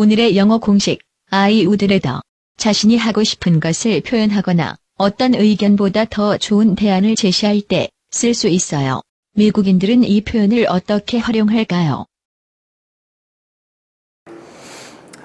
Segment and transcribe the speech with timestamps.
[0.00, 1.00] 오늘의 영어 공식
[1.32, 2.20] I would rather
[2.56, 9.00] 자신이 하고 싶은 것을 표현하거나 어떤 의견보다 더 좋은 대안을 제시할 때 쓸 수 있어요.
[9.34, 12.06] 미국인들은 이 표현을 어떻게 활용할까요?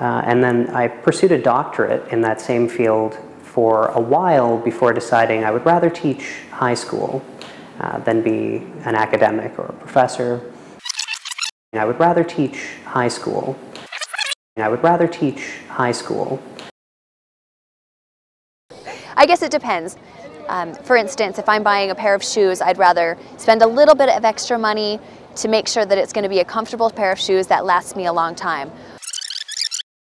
[0.02, 4.92] Uh, and then I pursued a doctorate in that same field for a while before
[4.92, 7.22] deciding I would rather teach high school
[7.80, 10.42] uh, than be an academic or a professor.
[11.74, 13.56] I would rather teach high school.
[14.56, 16.40] I would rather teach high school.
[19.16, 19.98] I guess it depends.
[20.48, 23.96] Um, for instance, if I'm buying a pair of shoes, I'd rather spend a little
[23.96, 25.00] bit of extra money
[25.38, 27.96] to make sure that it's going to be a comfortable pair of shoes that lasts
[27.96, 28.72] me a long time.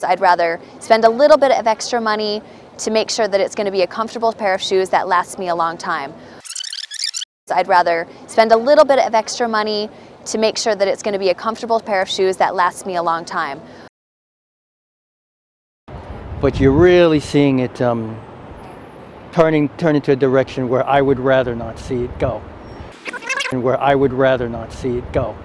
[0.02, 2.40] I'd rather spend a little bit of extra money
[2.78, 5.36] to make sure that it's going to be a comfortable pair of shoes that lasts
[5.36, 6.14] me a long time.
[7.50, 9.90] I'd rather spend a little bit of extra money
[10.24, 12.86] to make sure that it's going to be a comfortable pair of shoes that lasts
[12.86, 13.60] me a long time
[16.41, 18.15] but you're really seeing it um,
[19.31, 22.41] turning turn into a direction where I would rather not see it go,
[23.51, 25.35] and where I would rather not see it go,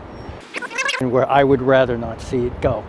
[1.01, 2.83] and where I would rather not see it go.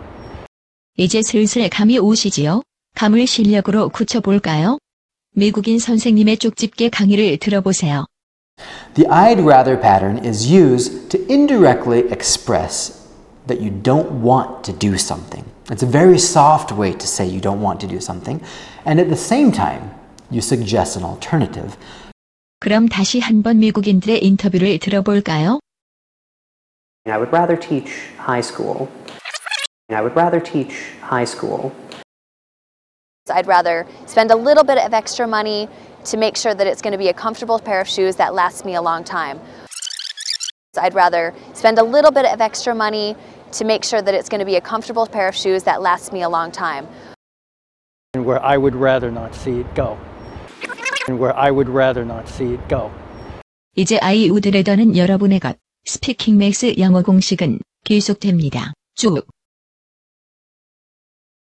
[0.96, 2.62] 이제 슬슬 감이 오시지요?
[2.94, 4.78] 감을 실력으로 굳혀볼까요?
[5.34, 8.06] 미국인 선생님의 쪽집게 강의를 들어보세요.
[8.94, 13.00] The I'd rather pattern is used to indirectly express
[13.46, 15.44] that you don't want to do something.
[15.70, 18.40] It's a very soft way to say you don't want to do something,
[18.84, 19.90] and at the same time,
[20.30, 21.76] you suggest an alternative.
[22.60, 25.60] 그럼 다시 한번 미국인들의 인터뷰를 들어볼까요?
[27.06, 28.88] I would rather teach high school.
[29.88, 31.72] I would rather teach high school.
[33.30, 35.68] I'd rather spend a little bit of extra money
[36.04, 38.64] to make sure that it's going to be a comfortable pair of shoes that lasts
[38.64, 39.40] me a long time.
[40.78, 43.16] I'd rather spend a little bit of extra money
[43.52, 46.12] to make sure that it's going to be a comfortable pair of shoes that lasts
[46.12, 46.86] me a long time.
[48.14, 49.96] and where I would rather not see it go,
[51.06, 52.90] and where I would rather not see it go.
[53.76, 55.56] 이제 I would rather는 여러분의 것.
[55.84, 58.72] 스피킹 맥스 영어 공식은 계속됩니다.
[58.96, 59.24] 쭉.